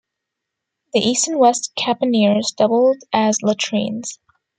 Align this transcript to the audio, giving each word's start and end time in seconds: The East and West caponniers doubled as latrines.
The 0.93 0.99
East 0.99 1.27
and 1.27 1.37
West 1.39 1.73
caponniers 1.77 2.55
doubled 2.55 3.03
as 3.13 3.43
latrines. 3.43 4.17